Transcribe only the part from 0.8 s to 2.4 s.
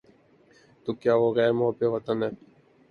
تو کیا وہ غیر محب وطن ہے؟